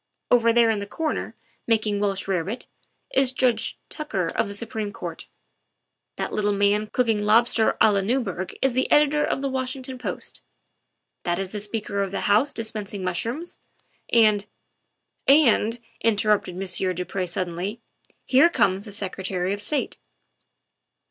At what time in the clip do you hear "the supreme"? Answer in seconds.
4.47-4.91